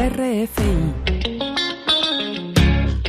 [0.00, 1.18] RFI.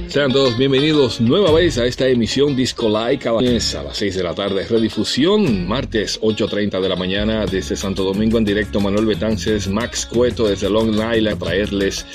[0.09, 4.35] Sean todos bienvenidos nueva vez a esta emisión Disco Like a las 6 de la
[4.35, 4.67] tarde.
[4.67, 8.81] Redifusión, martes 8.30 de la mañana desde Santo Domingo en directo.
[8.81, 12.05] Manuel Betances, Max Cueto desde Long Island a traerles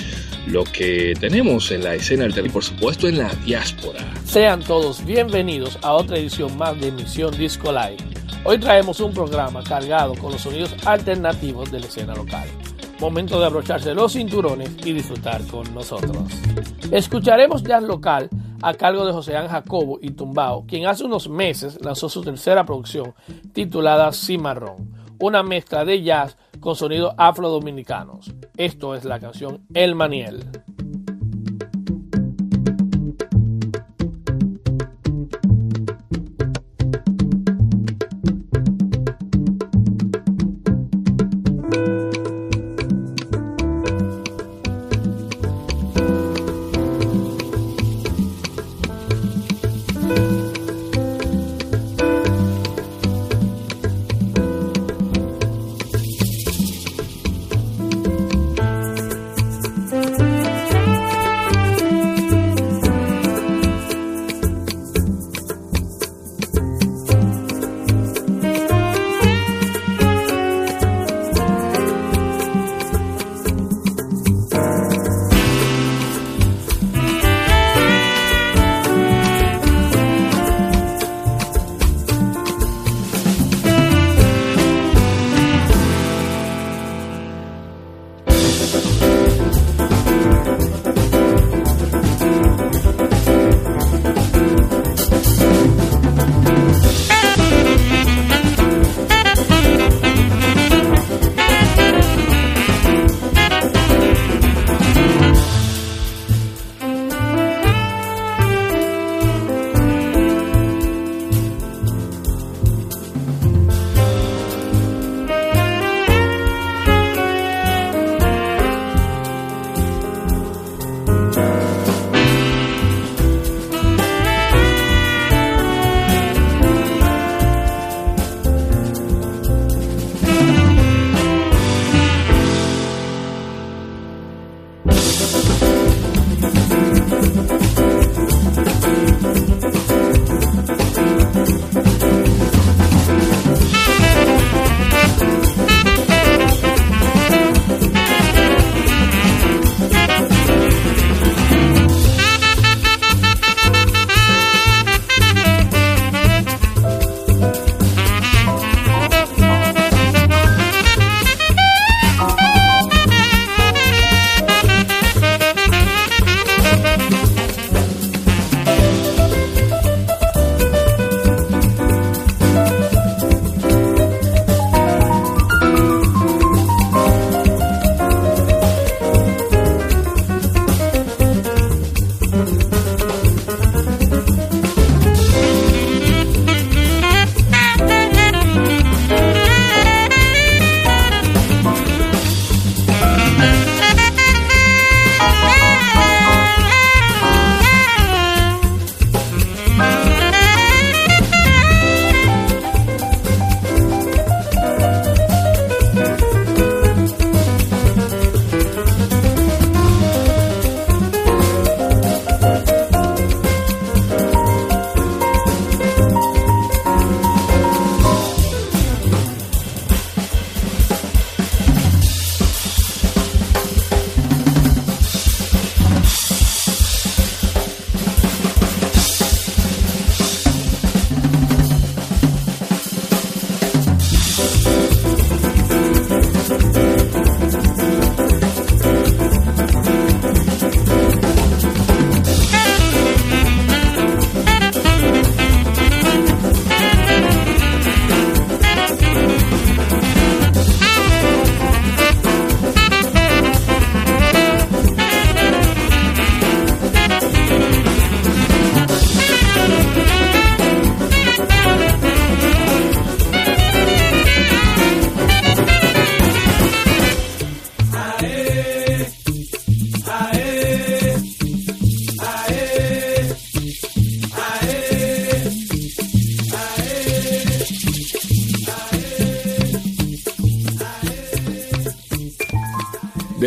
[0.46, 4.00] lo que tenemos en la escena del y por supuesto en la diáspora.
[4.26, 7.96] Sean todos bienvenidos a otra edición más de emisión Disco Live.
[8.44, 12.46] Hoy traemos un programa cargado con los sonidos alternativos de la escena local.
[13.00, 16.16] Momento de abrocharse los cinturones y disfrutar con nosotros.
[16.90, 18.30] Escucharemos jazz local
[18.62, 22.64] a cargo de José Ángel Jacobo y Tumbao, quien hace unos meses lanzó su tercera
[22.64, 23.14] producción
[23.52, 28.32] titulada Cimarrón, una mezcla de jazz con sonidos afrodominicanos.
[28.56, 30.44] Esto es la canción El Maniel.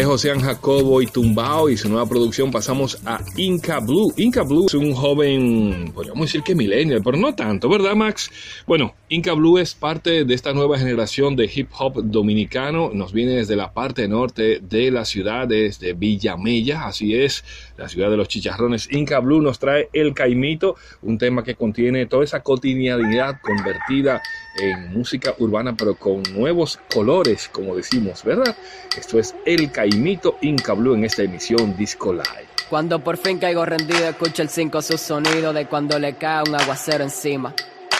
[0.09, 4.11] José Jacobo y Tumbao y su nueva producción pasamos a Inca Blue.
[4.17, 8.31] Inca Blue es un joven, podríamos decir que millennial, pero no tanto, ¿verdad Max?
[8.65, 12.89] Bueno, Inca Blue es parte de esta nueva generación de hip hop dominicano.
[12.91, 17.43] Nos viene desde la parte norte de la ciudad, desde Villamella, así es,
[17.77, 18.91] la ciudad de los chicharrones.
[18.91, 24.23] Inca Blue nos trae El Caimito, un tema que contiene toda esa cotidianidad convertida
[24.57, 28.55] en música urbana, pero con nuevos colores, como decimos, ¿verdad?
[28.97, 32.47] Esto es El Caimito Inca Blue en esta emisión Disco Live.
[32.69, 36.55] Cuando por fin caigo rendido, escucho el 5 su sonido de cuando le cae un
[36.55, 37.53] aguacero encima.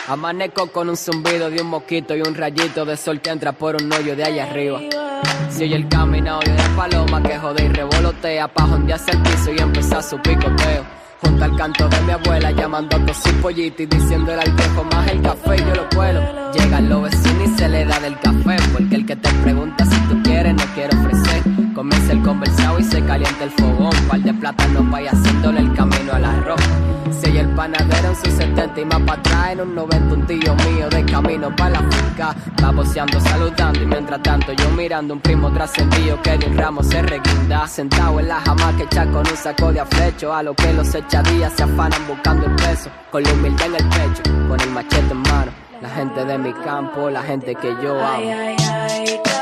[0.08, 3.76] Amanezco con un zumbido de un mosquito y un rayito de sol que entra por
[3.82, 4.80] un hoyo de allá arriba.
[5.50, 8.64] Si oye el camino de paloma que jode y revolotea pa'
[8.94, 10.84] hacia el piso y empieza su picoteo.
[11.22, 14.84] Junto al canto de mi abuela llamando a todos sus pollitos y diciéndole al viejo
[14.86, 16.52] más el café yo lo puedo.
[16.54, 20.00] Llegan los vecinos y se le da del café porque el que te pregunta si
[20.08, 21.59] tú quieres no quiere ofrecer.
[21.80, 23.94] Comienza el conversado y se calienta el fogón.
[24.10, 26.60] Par de plátano vaya haciéndole el camino al arroz.
[27.10, 30.56] Si el panadero en sus 70 y más para atrás, en un 90 un tío
[30.56, 32.36] mío de camino para la finca.
[32.62, 36.84] Va boceando, saludando y mientras tanto yo mirando un primo trascendido que de un ramo
[36.84, 37.66] se reguinda.
[37.66, 38.44] Sentado en la
[38.76, 40.34] que echa con un saco de aflecho.
[40.34, 42.90] A lo que los echadillas se afanan buscando el peso.
[43.10, 45.52] Con la humildad en el pecho, con el machete en mano.
[45.82, 49.39] La gente de mi campo, la gente que yo amo.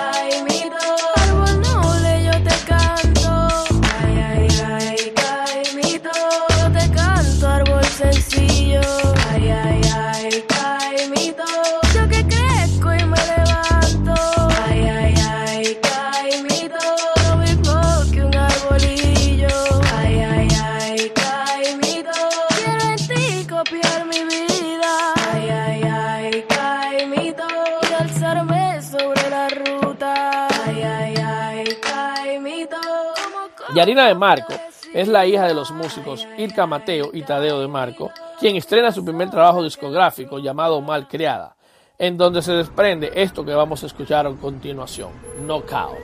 [33.78, 34.56] Yarina de Marco
[34.92, 38.10] es la hija de los músicos Irka Mateo y Tadeo de Marco,
[38.40, 41.56] quien estrena su primer trabajo discográfico llamado Malcriada,
[42.00, 45.12] en donde se desprende esto que vamos a escuchar a continuación,
[45.46, 45.96] Knockout.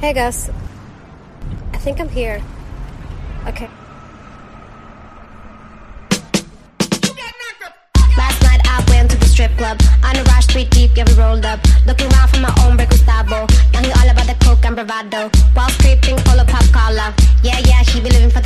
[0.00, 0.50] Hey Gus,
[1.74, 2.40] I think I'm here.
[3.48, 3.68] Okay.
[9.36, 12.54] strip club On a rush, street deep, yeah, we rolled up Looking around for my
[12.64, 13.84] own break Gustavo Young,
[14.76, 17.14] bravado While creeping, full of pop collar.
[17.42, 18.45] Yeah, yeah, she be living for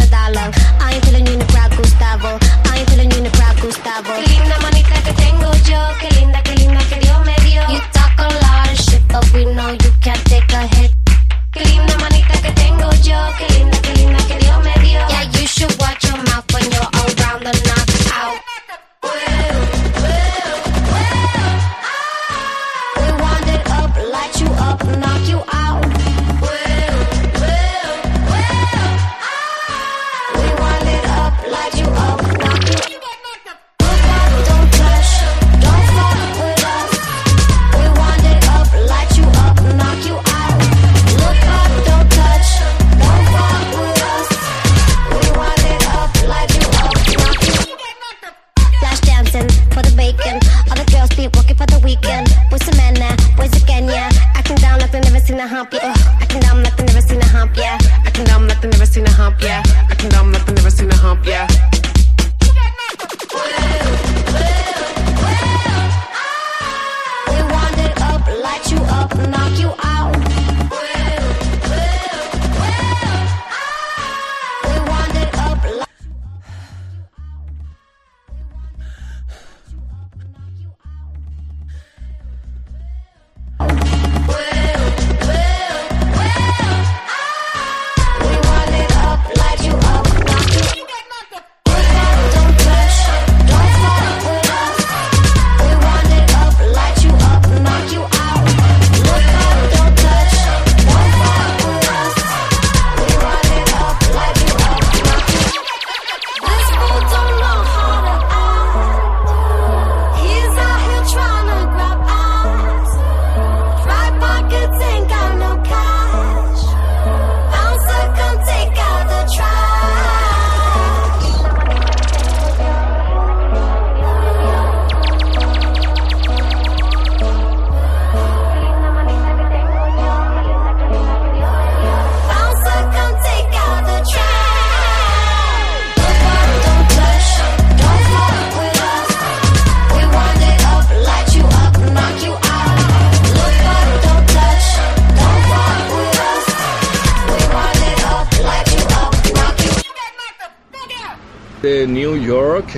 [55.63, 56.00] I'm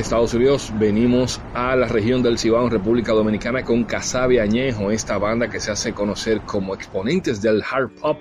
[0.02, 5.16] Estados Unidos, venimos a la región del Cibao en República Dominicana con Casabe Añejo, esta
[5.16, 8.18] banda que se hace conocer como exponentes del hard pop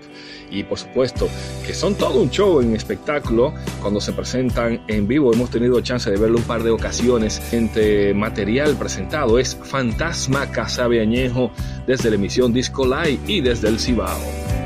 [0.51, 1.27] y por supuesto
[1.65, 5.33] que son todo un show en espectáculo cuando se presentan en vivo.
[5.33, 7.41] Hemos tenido chance de verlo un par de ocasiones.
[7.51, 11.51] Este material presentado es Fantasma Casabe Añejo
[11.88, 14.61] desde la emisión Disco Live y desde el Cibao.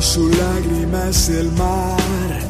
[0.00, 2.40] Su lágrima es el mar.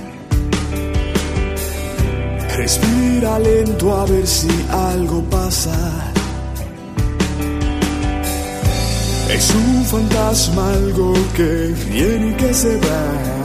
[2.56, 6.12] Respira lento a ver si algo pasa.
[9.32, 13.40] Es un fantasma, algo que viene y que se va.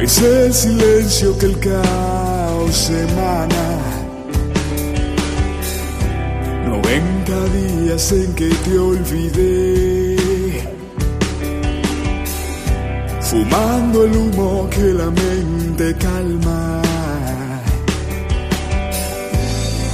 [0.00, 3.78] Es el silencio que el caos emana.
[6.66, 10.11] 90 días en que te olvidé.
[13.32, 16.82] Fumando el humo que la mente calma.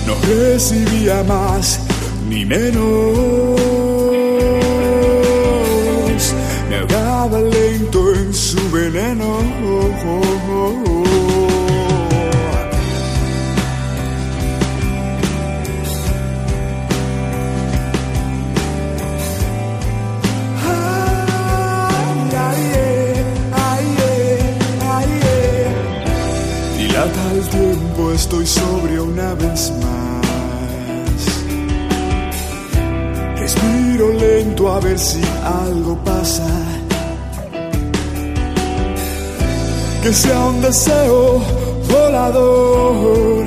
[0.07, 1.81] No recibía más
[2.29, 2.81] ni menos,
[6.69, 9.39] me ahogaba lento en su veneno.
[28.29, 30.27] Estoy sobrio una vez más.
[33.41, 35.23] Respiro lento a ver si
[35.65, 36.47] algo pasa.
[40.03, 41.41] Que sea un deseo
[41.91, 43.47] volador.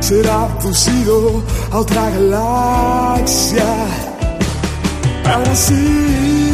[0.00, 3.72] Será fusido a otra galaxia.
[5.24, 6.51] Ahora sí.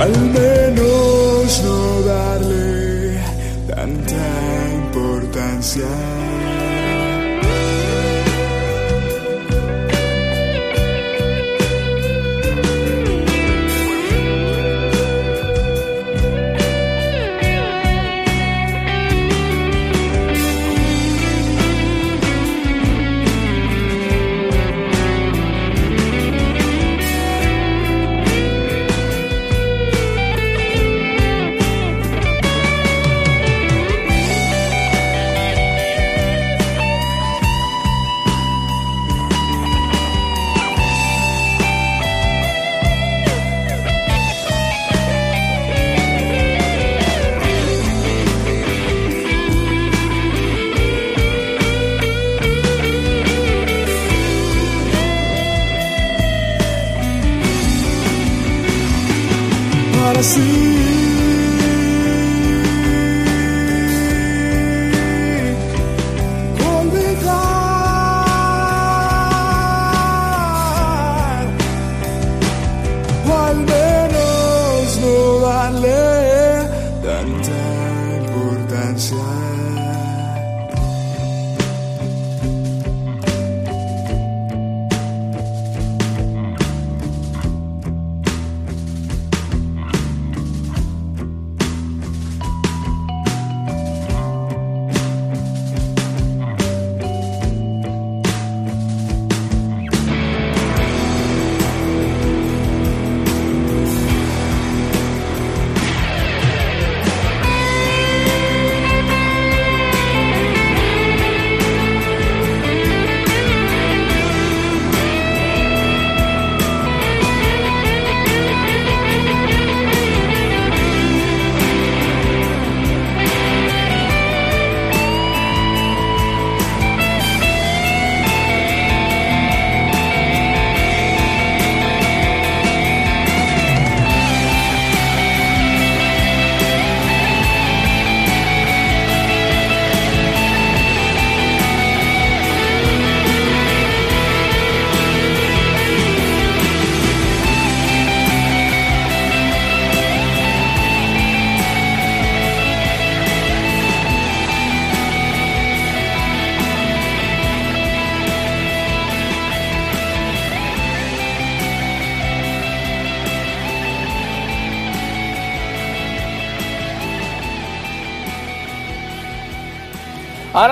[0.00, 3.20] Al menos no darle
[3.68, 4.22] tanta
[4.74, 6.07] importancia.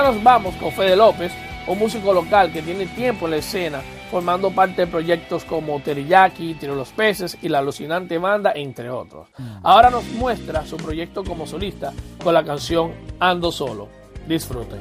[0.07, 1.33] Nos vamos con Fede López,
[1.67, 6.55] un músico local que tiene tiempo en la escena, formando parte de proyectos como Teriyaki,
[6.55, 9.27] Tiro los Peces y La Alucinante Banda, entre otros.
[9.65, 13.89] Ahora nos muestra su proyecto como solista con la canción Ando Solo.
[14.29, 14.81] Disfruten.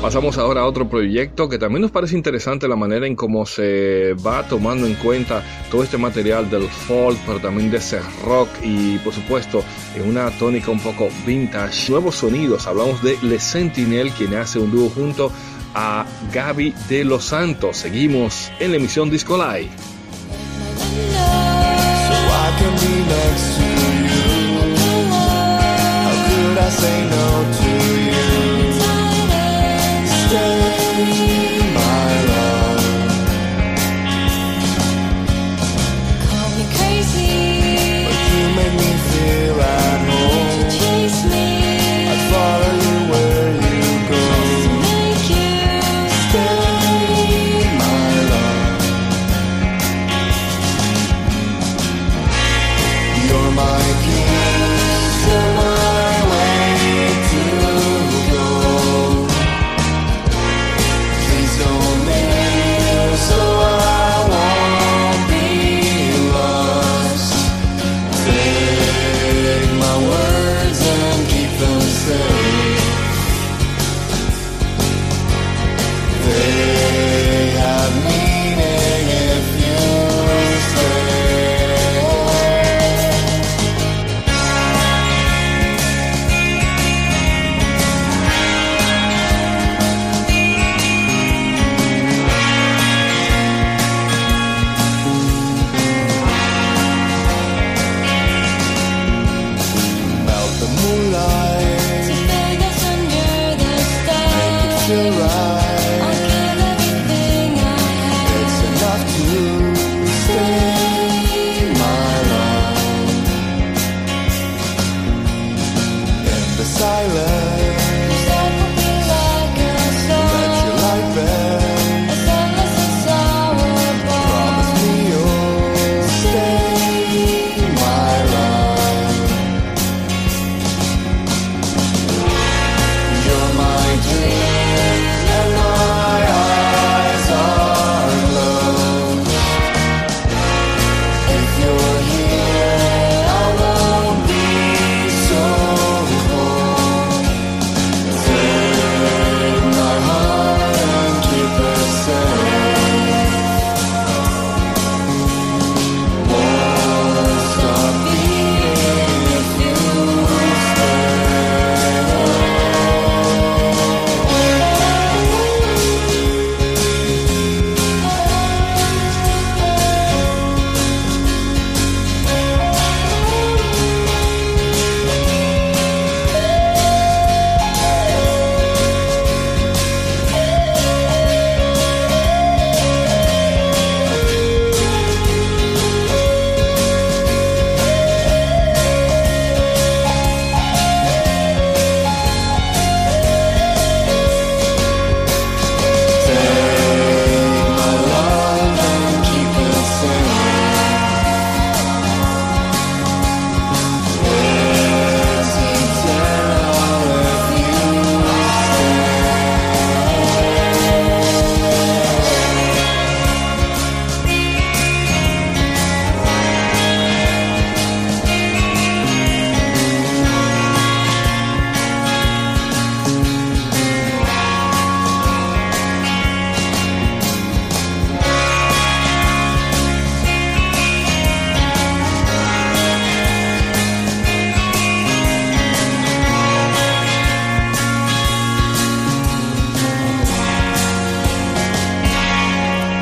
[0.00, 4.14] Pasamos ahora a otro proyecto que también nos parece interesante la manera en cómo se
[4.14, 8.96] va tomando en cuenta todo este material del folk, pero también de ese rock y
[8.98, 9.64] por supuesto
[9.96, 11.90] en una tónica un poco vintage.
[11.90, 15.32] Nuevos sonidos, hablamos de Le Sentinel, quien hace un dúo junto
[15.74, 17.78] a Gaby de los Santos.
[17.78, 19.70] Seguimos en la emisión Disco Live.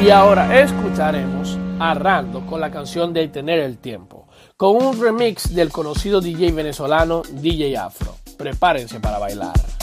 [0.06, 5.52] Y ahora escucharemos a Rando con la canción de Tener el Tiempo, con un remix
[5.52, 8.14] del conocido DJ venezolano DJ Afro.
[8.38, 9.75] Prepárense para bailar.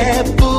[0.00, 0.49] é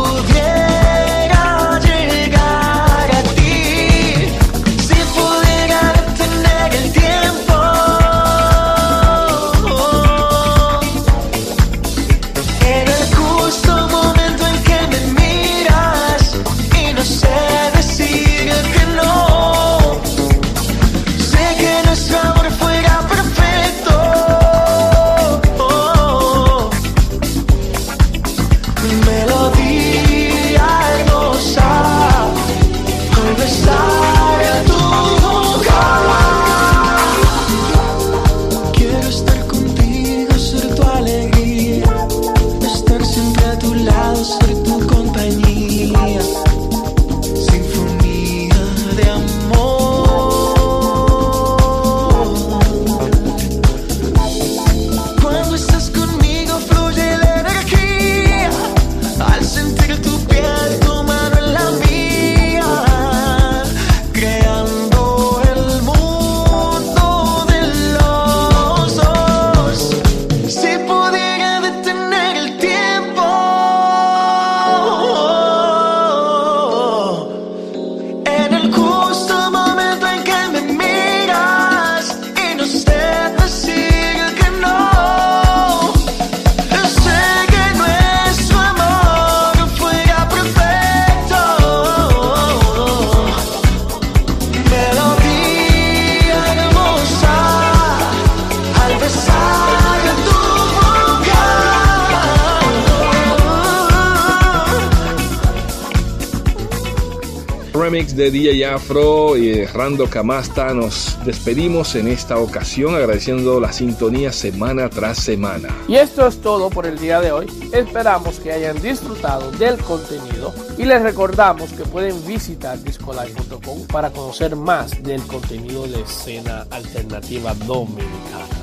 [108.21, 114.91] de DJ Afro y Rando Camasta nos despedimos en esta ocasión agradeciendo la sintonía semana
[114.91, 115.69] tras semana.
[115.87, 117.47] Y esto es todo por el día de hoy.
[117.73, 124.55] Esperamos que hayan disfrutado del contenido y les recordamos que pueden visitar discolife.com para conocer
[124.55, 128.60] más del contenido de escena alternativa dominicana.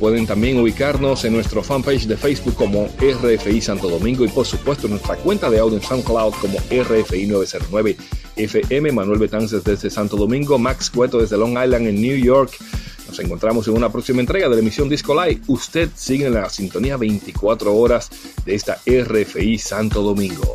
[0.00, 4.86] Pueden también ubicarnos en nuestro fanpage de Facebook como RFI Santo Domingo y por supuesto
[4.86, 7.98] en nuestra cuenta de audio en SoundCloud como RFI 909
[8.34, 8.92] FM.
[8.92, 12.56] Manuel Betances desde Santo Domingo, Max Cueto desde Long Island en New York.
[13.06, 15.42] Nos encontramos en una próxima entrega de la emisión Disco Live.
[15.48, 18.08] Usted sigue en la sintonía 24 horas
[18.46, 20.54] de esta RFI Santo Domingo.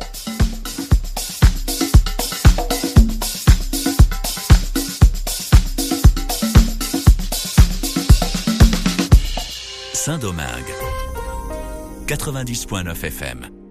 [10.06, 10.72] Saint-Domingue.
[12.06, 13.65] 90.9 FM